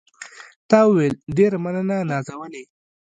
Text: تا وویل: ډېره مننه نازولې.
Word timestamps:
تا 0.69 0.79
وویل: 0.89 1.13
ډېره 1.37 1.57
مننه 1.63 1.97
نازولې. 2.11 2.63